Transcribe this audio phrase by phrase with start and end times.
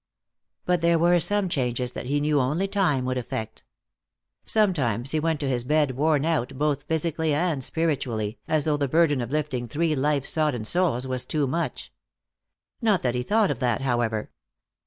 [0.65, 3.63] But there were some changes that he knew only time would effect.
[4.45, 8.87] Sometimes he went to his bed worn out both physically and spiritually, as though the
[8.87, 11.93] burden of lifting three life sodden souls was too much.
[12.81, 14.31] Not that he thought of that, however.